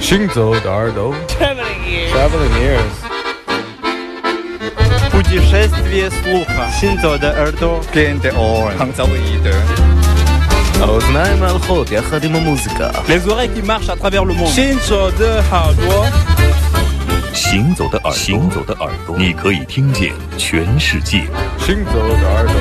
[0.00, 2.12] 行走的耳朵Traveling ears.
[2.12, 2.94] Traveling ears
[5.10, 6.68] Путешествие слуха.
[6.80, 7.80] Синзо де Эрдо.
[7.92, 8.76] Gente on.
[8.78, 9.54] Хангзалоиде.
[10.80, 14.52] האוזניים הלכות יחד עם המוזיקה Les oreilles qui marchent à travers le monde.
[14.54, 16.10] Shinzo de Hardwa.
[17.32, 21.22] 行走的耳朵，行走的耳朵，你可以听见全世界。
[21.58, 22.54] 行走的耳朵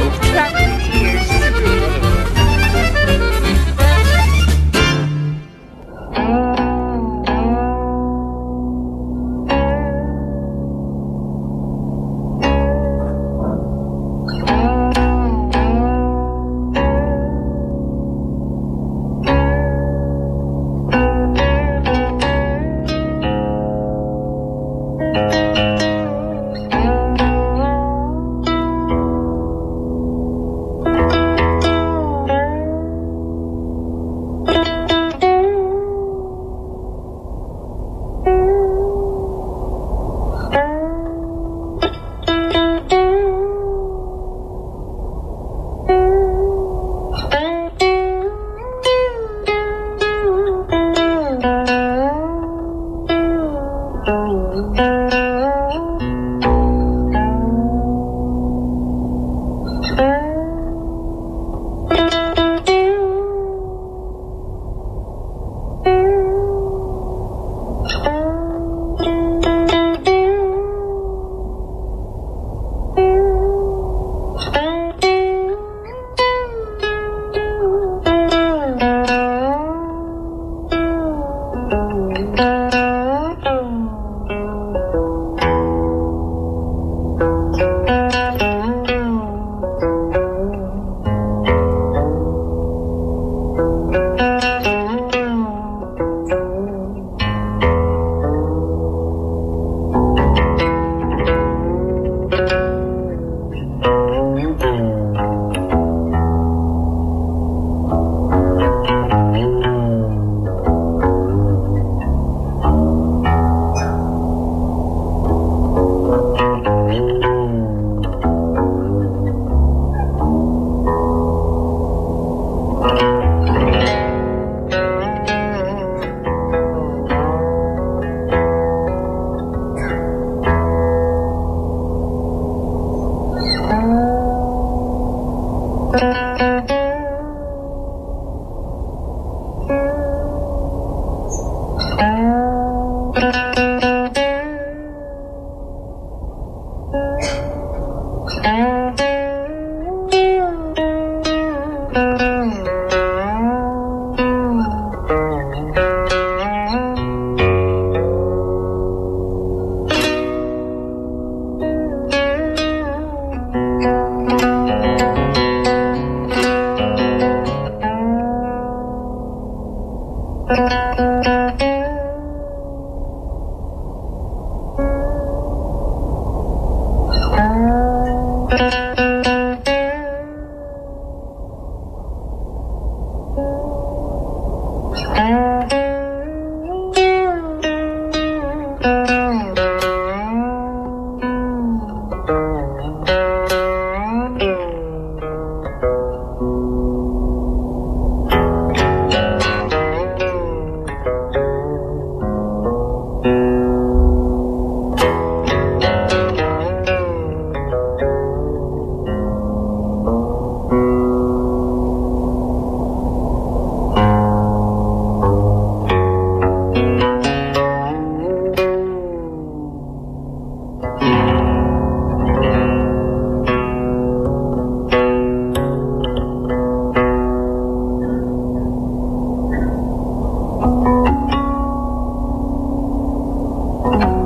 [233.97, 234.09] 这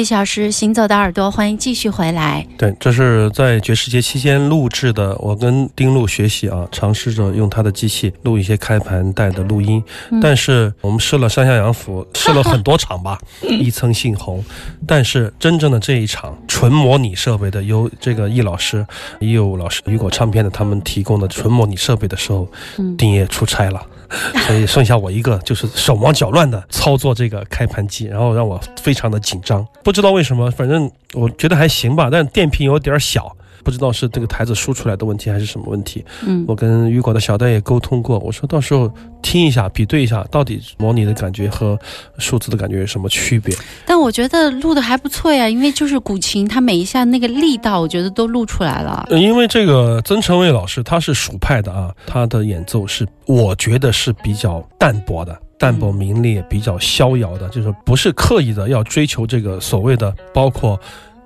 [0.00, 2.46] 一小时行走的耳朵”，欢迎继续回来。
[2.56, 5.14] 对，这是在爵士节期间录制的。
[5.18, 9.82] 我跟丁路学习啊，尝试着用他的机器录一些开盘带的录音。
[10.22, 14.42] 但是我们试了上下洋府， 试了很多场吧， 一层杏红。
[14.86, 16.36] 但是真正的这一场。
[16.48, 18.86] 纯模拟设备的，由这个易老师、
[19.18, 22.46] 易武老师雨果唱片的他们提供的纯模拟设备的时候，
[22.78, 23.80] 嗯丁爷出差了。
[24.46, 29.66] 所以剩下我一个，就是手忙脚乱的操作这个开盘机，然后让我非常的紧张。
[29.82, 33.34] 不知道为什么，反正我觉得还行吧，但电瓶有点小，
[33.64, 36.04] 不知道是这个台子输出来的问题还是什么问题。
[36.26, 38.92] 嗯我跟雨果的小戴也沟通过，我说到时候
[39.22, 41.78] 听一下，比对一下，到底模拟的感觉和
[42.18, 43.54] 数字的感觉有什么区别。
[43.86, 49.06] 但我觉得录的还不错呀，因为就是古琴，它每一下那个力道，我觉得都录出来了。
[49.10, 55.38] 呃因为这个曾成伟老师他是蜀派的啊，他的演奏是我觉得是比较淡薄的。
[55.58, 60.80] 淡泊名利，比较逍遥的，就是不是刻意的要追求这个所谓的包括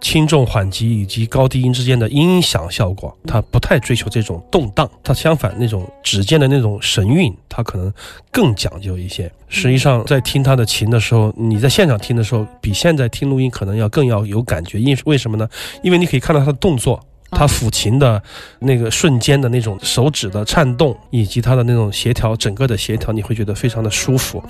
[0.04, 7.90] 轻重缓急以及高低音之间的音响效果，他不太追求这种动荡，他相反那种指尖的那种神韵，他可能
[8.30, 9.32] 更讲究一些。
[9.48, 15.48] 实际上，在听他的琴的时候，你在现场听的时候，比现在听录音可能要更要有感觉，因为什么呢？
[15.82, 17.00] 因为你可以看到他的动作。
[17.36, 18.22] 他抚琴的
[18.60, 24.40] 那个瞬间的那种手指的颤动，以及他的那种协调，整个的协调，你会觉得非常的舒服。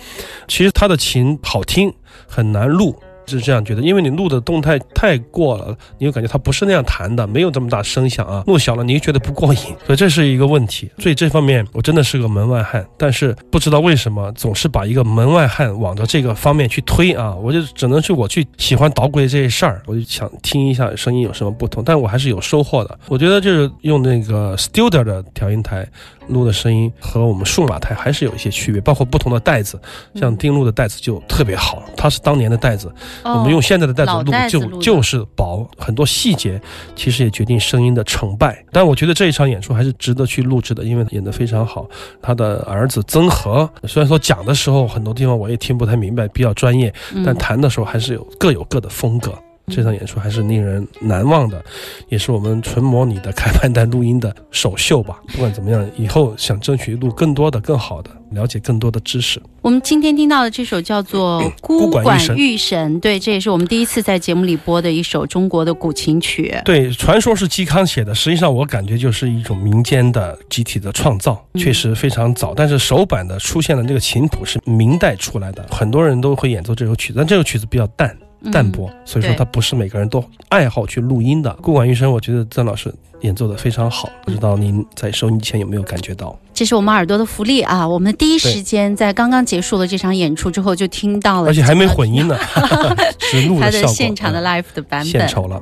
[0.49, 1.91] 其实他的琴好听，
[2.27, 2.95] 很难录。
[3.27, 10.91] 是这样觉得，因为你录的动态太过了，你就感觉它不是那样弹的，没有这么大声响啊，录小了你又觉得不过瘾， 所以这是一个问题。
[10.99, 22.99] 所以这方面我真的是个门外汉，但是不知道为什么总是把一个门外汉往着这个方面去推啊，我就只能是我去喜欢捣鬼这些事儿，我就想听一下声音有什么不同，但我还是有收获的。
[23.09, 25.87] 我觉得就是用那个 Studer 的调音台。
[26.29, 29.81] 录的声音和我们数码台还是有一些区别，包括不同的带子，
[30.15, 32.89] 像丁录的带子就特别好，它是当年的带子，
[33.23, 36.61] 哦我们用现在的带子录就就是薄，很多细节
[36.97, 38.65] 其实也决定声音的成败。
[38.73, 41.87] 但我觉得这一场演出还是值得去录制的，因为演得非常好。
[42.23, 46.93] 他的儿子曾和，虽然说讲的时候很多地方我也听不太明白，比较专业，
[47.25, 49.33] 但弹的时候还是有各有各的风格。
[49.69, 51.65] 这场演出还是令人难忘的，
[52.09, 55.19] 也是我们纯模拟的开盘带录音的首秀吧。
[55.29, 59.41] 不管怎么样，以后想争取录更多的、更好的，了解更多的知识。
[59.63, 62.05] 我们今天听到的这首叫做《孤管
[62.37, 66.55] 玉神对，这也是我们第一次在节目里播的一首中国的古琴曲。
[66.65, 72.53] 对，传说是嵇康写的，实际上我感觉就是一种民间的集体的创造，确实非常早。
[72.55, 78.15] 但是首版的出现的这个琴谱是明代出来的，很多人都会演奏这首曲子，但这首曲子比较淡。
[78.51, 81.53] 淡薄，所以说他不是每个人都爱好去录音的。
[81.63, 86.37] 顾管医生，我觉得曾老师演奏的非常好，不知道您在收音机前有没有感觉到？
[86.53, 87.87] 这是我们耳朵的福利啊！
[87.87, 92.39] 我们第一时间在刚刚结束了这场演出之后，就听到了，而且还没混音呢，
[93.19, 95.09] 是录他的现场的嗯 live 的版本。
[95.09, 95.61] 献丑了。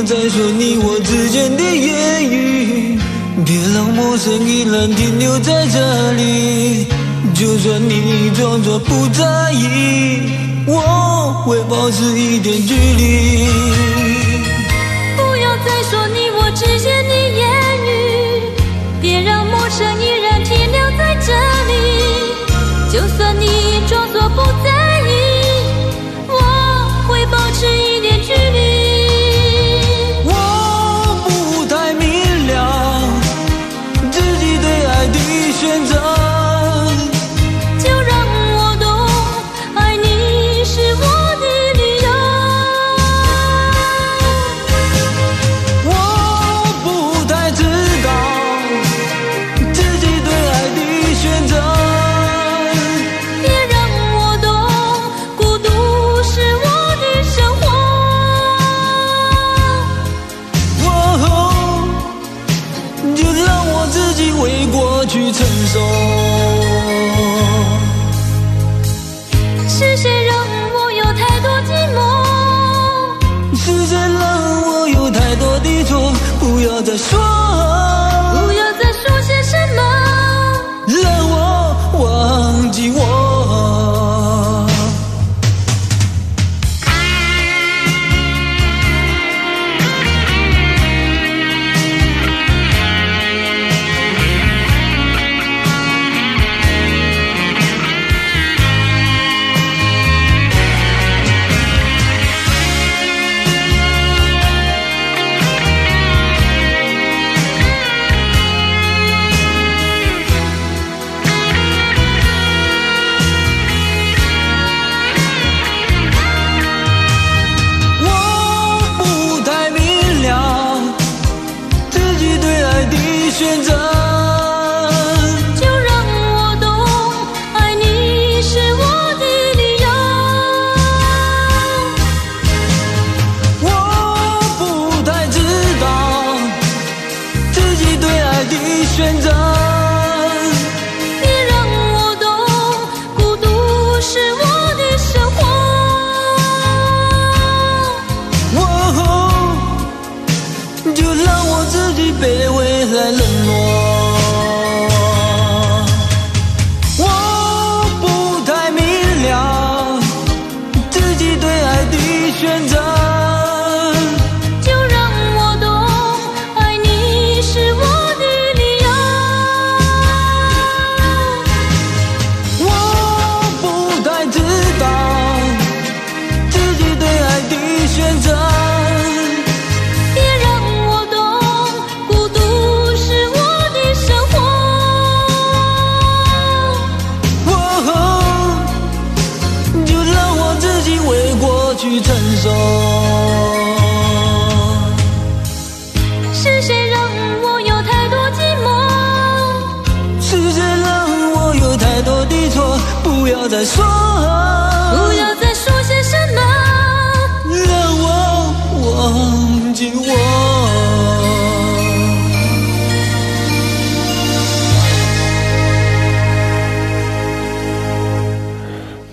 [0.00, 2.98] 不要再说你我之间的言语，
[3.44, 6.86] 别让陌生依然停留在这里。
[7.34, 10.22] 就算你装作不在意，
[10.66, 14.19] 我会保持一点距离。
[63.90, 66.29] 自己为过去承受。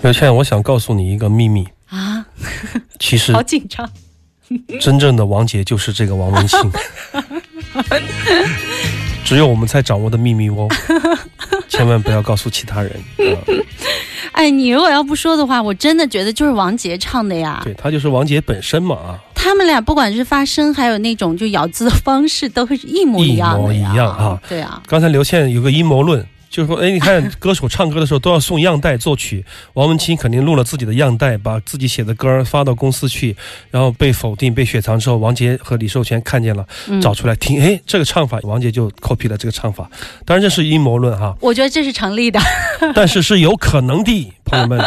[0.02, 2.26] 刘倩，我想告诉你一个秘密，啊，
[3.00, 3.90] 其实好紧张。
[4.80, 6.60] 真正的王杰就是这个王文清，
[9.26, 10.70] 只有我们才掌握的秘密哦，
[11.68, 12.92] 千万不要告诉其他人。
[13.18, 13.36] 啊、
[14.32, 17.60] 哎，你如果要不说的话，我真的觉得就是王杰唱的呀。
[17.66, 23.90] 对他就是王杰本身嘛啊，他们俩不管是发声，还有那种就咬字的方式，都会是一模一样的呀。
[23.90, 26.26] 一模一样啊对啊，刚才刘倩有个阴谋论。
[26.50, 29.44] 就是说，哎，你看，歌手唱歌的时候都要送样带作曲。
[29.74, 33.36] 王文清肯定录了自己的样带，把自己写的歌发到公司去，
[33.70, 39.90] 然后被否定、被雪藏之后，王杰和李寿全看见了，嗯找出来听，哎，这个唱法，王杰就 copy 了这个唱法。
[40.26, 42.40] 当然这是阴谋论哈，我觉得这是成立的。
[42.96, 44.84] 但是是有可能的，朋友们。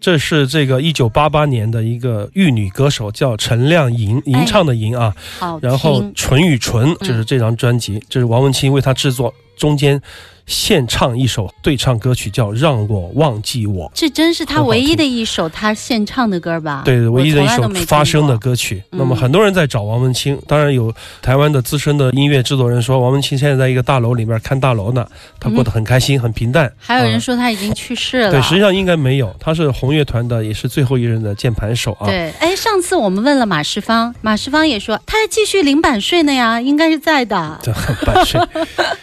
[0.00, 5.12] 这是这个一九八八年的一个玉女歌手，叫陈亮吟，吟唱的吟啊。
[5.38, 10.00] 好然后听《唇与唇》就是这张专辑，这是王文清为他制作，中间
[10.46, 13.86] 献唱一首对唱歌曲，叫《让我忘记我》。
[13.94, 16.82] 这真是他唯一的一首他献唱的歌吧？
[16.84, 18.34] 对，唯一的一首发声的。
[18.44, 18.82] 歌曲。
[18.92, 20.92] 嗯那么很多人在找王文清，当然有
[21.22, 25.06] 台湾的资深的音乐制作人说，王文清现在在一个大楼里面看大楼呢，
[25.40, 26.70] 他过得很开心，很平淡。
[26.76, 28.30] 还有人啊说他已经去世了。
[28.30, 32.06] 对，实际上应该没有，他是红乐团的，也是最后一任的键盘手啊。
[32.06, 37.58] 对，哎，上次我们问了马世芳，马世芳也说他还继续领版税呢呀，应该是在的。
[37.62, 37.72] 这
[38.04, 38.40] 版税，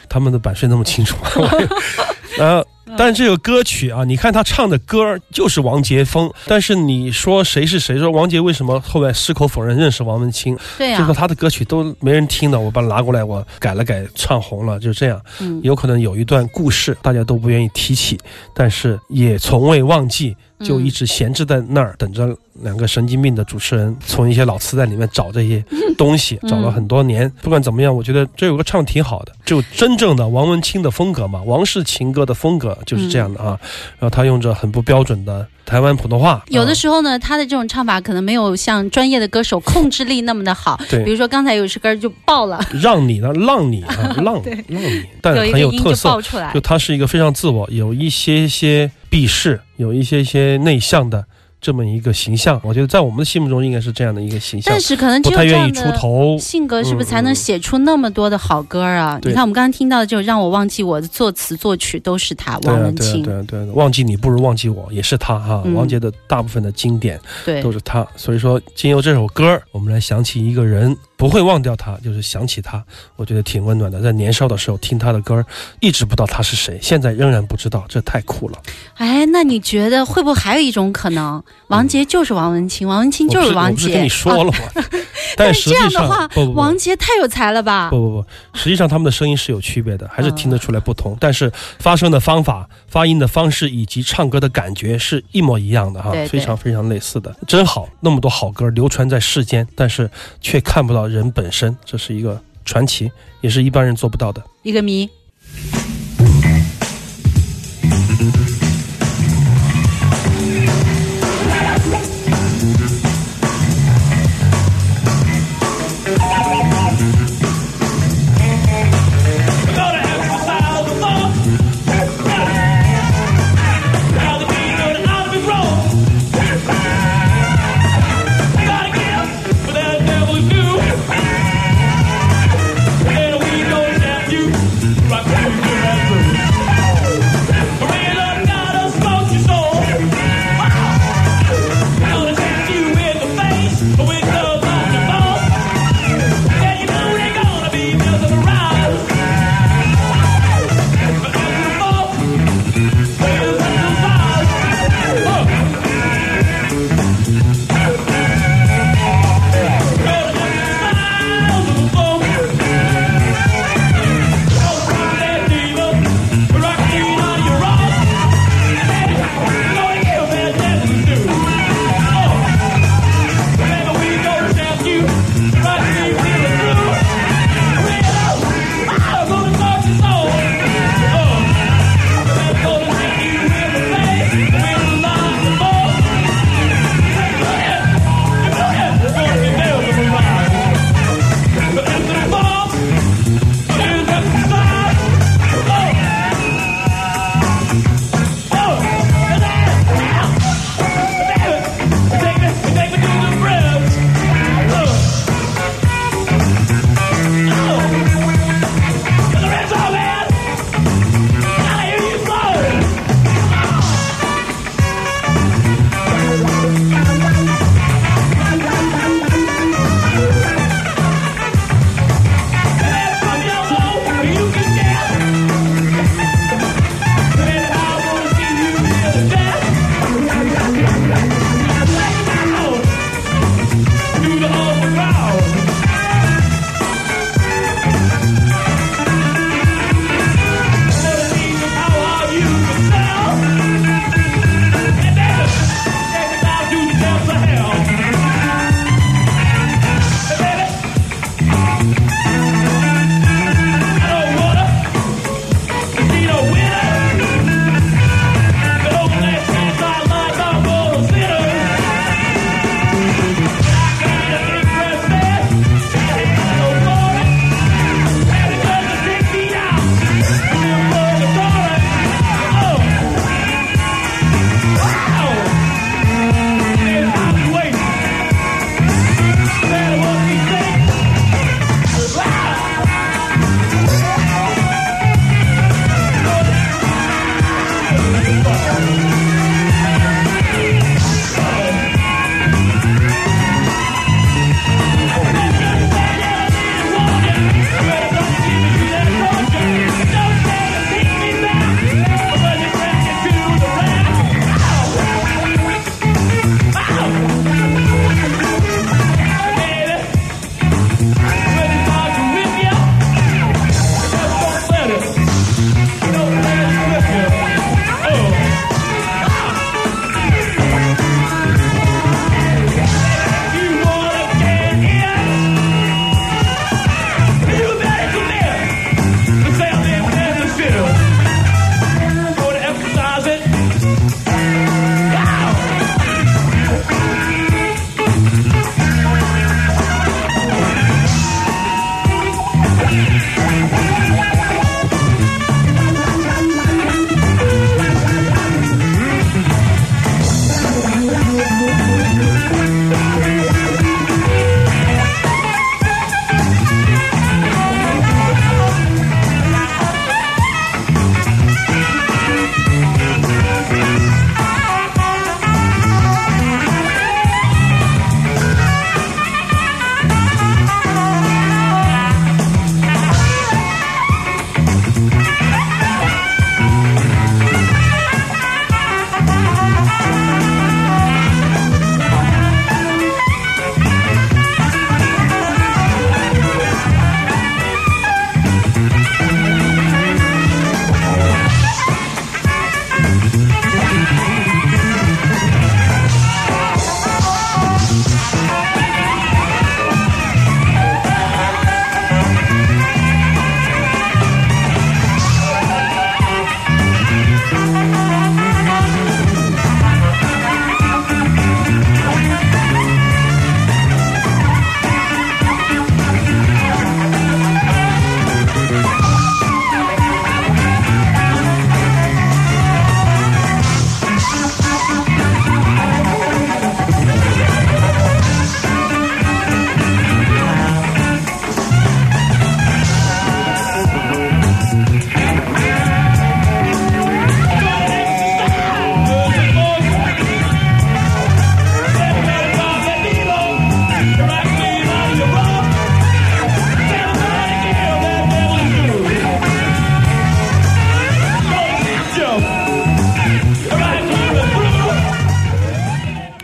[0.08, 1.50] 他们的版税那么清楚吗？
[2.38, 2.66] 然后，
[2.98, 8.00] 但这个歌曲啊，你看他唱的歌就是王杰峰，但是你说谁是谁？
[8.00, 10.58] 说王杰为什么后来矢口否认认识王文清？
[10.78, 15.22] 对啊呀、就说他的歌曲都没人听的，我把它拿过来，我改了改，唱红了，就这样。
[15.40, 18.18] 嗯，有可能有一段故事大家都不愿意提起，
[18.54, 25.64] 但是也从未忘记，就一直闲置在那儿，等着两个神经病的主持人从一些老磁带里面找这些
[25.98, 27.32] 东西，嗯找了很多年。
[27.42, 33.60] 不管怎么样，我觉得这有个唱挺好的，就真正的王文清的风格嘛，王氏情歌的风格就是这样的啊。
[34.00, 40.80] 然后他用着很不标准的台湾普通话，有的啊时候呢，他的这种唱法可能没有像专业的歌手控制力那么的好。
[40.90, 46.22] 对比如说刚才有一首歌就爆了，让你呢， 浪你啊，浪对浪你，但很有特色爆。
[46.22, 46.62] 出来就。
[46.62, 51.26] 他是一个非常自我，有一些些避世，有一些些内向的
[51.60, 52.62] 这么一个形象。
[52.64, 56.38] 我觉得在我们的心目中应该是这样的一个形象但，是可能只不太愿意出头。
[56.40, 59.18] 性格，是不是才能写出那么多的好歌啊？
[59.22, 63.24] 对你看我们刚刚听到的，就让我忘记我的作词作曲都是他，王文清。
[63.24, 65.62] 对啊，对啊，忘记你不如忘记我，也是他哈。
[65.66, 72.84] 嗯王杰的大部分的经典对都是他，所以说经由这首歌，我们来想起一个人，不会忘掉他，就是想起他，
[73.16, 74.02] 我觉得挺温暖的。
[74.02, 75.46] 在年少的时候听他的歌，
[75.80, 78.58] 一直不知道他是谁，现在仍然不知道，这太酷了。
[78.96, 83.72] 哎，那你觉得会不会还有一种可能，王杰就是王文清，王文清就是王杰？
[83.72, 84.58] 我不是跟你说了吗？
[85.38, 87.90] 但是这样的话，不不不王杰太有才了吧？
[87.90, 91.18] 不不不，实际上他们的声音是有区别的，还是嗯听得出来不同。
[91.20, 97.88] 但是发声的方法、发音的方式以及唱歌的感觉是一模一样的哈，对对非常非常类似的，真好。
[98.00, 100.10] 那么多好歌流传在世间，但是
[100.40, 103.12] 却看不到人本身，这是一个传奇，
[103.42, 104.42] 也是一般人做不到的。
[104.64, 105.10] 一个谜。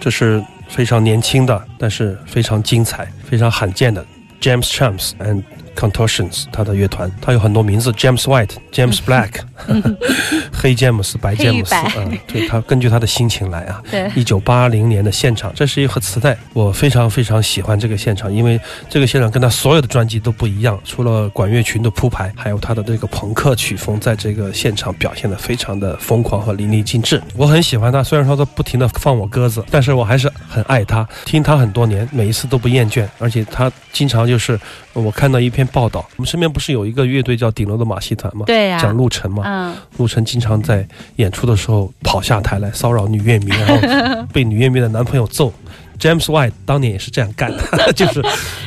[0.08, 4.02] 这是非常年轻的，但是非常精彩、非常罕见的
[4.40, 5.44] James Champs and
[5.76, 9.32] Contortions 他的乐团，他有很多名字，James White、James Black，
[10.54, 13.82] 黑詹姆斯、白詹姆斯，黑与白嗯，对他根据他的心情来啊。
[13.90, 27.22] 对一九八零年的现场，这是一盒磁带，我非常非常喜欢这个现场，因为这个现场跟他所有的专辑都不一样，除了管乐群的铺排，还有他的这个朋克曲风，在这个现场表现的非常的疯狂和淋漓尽致。
[27.36, 34.60] 我很喜欢他，虽然说他不停的放我鸽子，但是我还是很爱他，听他很多年，每一次都不厌倦，而且他经常就是
[34.94, 38.44] 我看到一篇报道，我们身边不是有一个乐队叫顶楼的马戏团吗？
[38.46, 45.54] 对呀讲陆晨嘛，嗯，陆晨经常在演出的时候跑下台来骚扰女乐迷，然后被女乐迷的男朋友揍。
[45.98, 48.22] James White 当年也是这样干的， 就是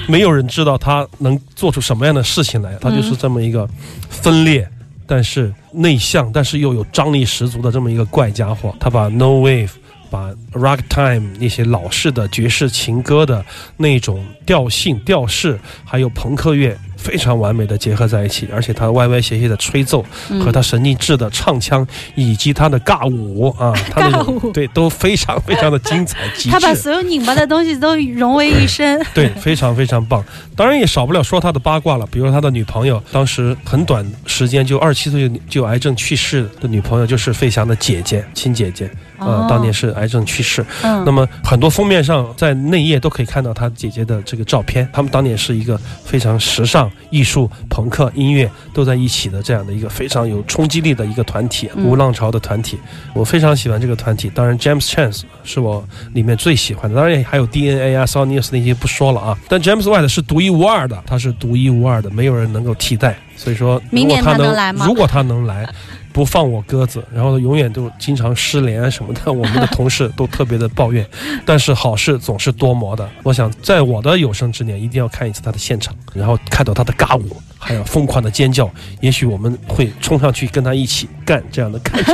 [0.08, 3.68] 没有人知道他能做出什么样的事情来，他就是这么一个
[4.08, 4.66] 分裂。
[5.06, 9.70] 但是内向，但是又有张力十足的这么一个怪家伙，他把 No Wave、
[10.08, 13.44] 把 Ragtime 那些老式的爵士情歌的
[13.76, 26.50] 那种调性、调式，还有朋克乐，非常完美的结合在一起，而且他歪歪斜斜的吹奏嗯和他神经质的唱腔，以及他的尬舞啊， 他那尬舞种对都非常非常的精彩 极致。
[26.50, 29.00] 他把所有拧巴的东西都融为一身。
[29.14, 30.22] 对，非常非常棒。
[30.54, 40.64] 当然也少不了说他的八卦了，比如他的女朋友，当时很短时间就二十七岁就就癌症去世的女朋友，就是费翔的姐姐，亲姐姐，呃哦，当年是癌症去世。
[40.82, 44.86] 嗯那么很多封面上在内页都可以看到他姐姐的这个照片。
[44.92, 52.78] 他们当年是一个非常时尚、艺术、朋克、音乐都在一起的这样的一个非常有冲击力的一个团体，嗯无浪潮的团体。
[53.14, 54.30] 我非常喜欢这个团体。
[54.34, 59.38] 当然，James Chance 是我里面最喜欢的，当然还有 DNA 啊、Sonius 那些不说了啊。
[59.48, 63.16] 但 James White 是独一无二的，他是独一无二的，没有人能够替代。
[63.36, 65.68] 所以说，明年他能来吗如果他能来。
[66.12, 71.06] 不放我鸽子，然后永远都经常失联啊什么的，我们的同事都特别的抱怨。
[71.44, 78.70] 但是好事总是多磨的，我想在我的有生之年一定要看一次他的现场，然后看到他的尬舞，还有疯狂的尖叫，
[79.00, 82.12] 也许我们会冲上去跟他一起干这样的感觉，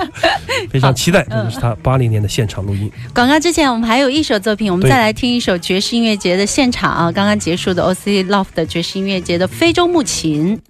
[0.70, 1.24] 非常期待。
[1.28, 2.90] 这就是他八零年的现场录音。
[3.14, 10.60] 广告之前，我们还有一首作品，我们再来听一首爵士音乐节的现场啊，刚刚结束的 OC Love 的爵士音乐节的非洲木琴。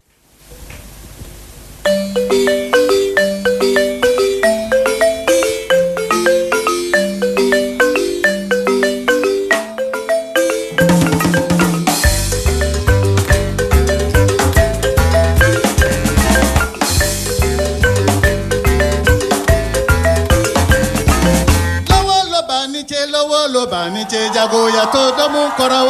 [23.89, 25.81] আমি চেয়ে যাব এত দমো করা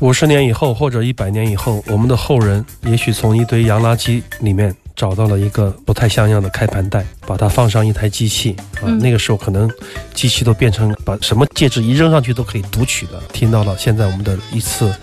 [0.00, 9.68] 五十年以后或者一百年以后，我们的后人也许从一堆洋垃圾里面找到了一个不太像样的开盘带，把它放上一台机器啊，嗯那个时候可能
[10.14, 13.20] 机器都变成把什么介质一扔上去都可以读取的。
[13.32, 14.94] 听到了现在我们的一次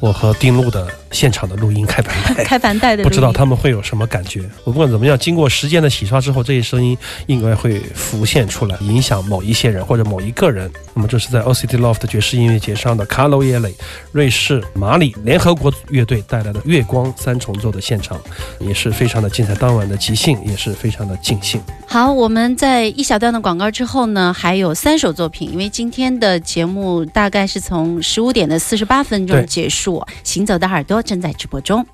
[0.00, 2.42] 我和丁路的现场的录音开盘带。
[2.44, 4.42] 开盘带的，不知道他们会有什么感觉。
[4.64, 10.70] 我不管怎么样，经过时间的洗刷之后，这些声音应该会浮现出来，影响某一些人或者某一个人。
[10.92, 13.74] 那么这是在 OCT Loft 爵士音乐节上的卡罗耶雷、
[14.12, 18.20] 瑞士马里联合国乐队带来的月光三重奏的现场，
[18.58, 19.54] 也是非常的精彩。
[19.54, 21.60] 当晚的即兴也是非常的尽兴。
[21.86, 31.86] 好，我们在一小段的广告之后呢，还有三首作品，因为今天的节目大概是从十五点的四十八分钟结束，《行走的耳朵》正在直播中。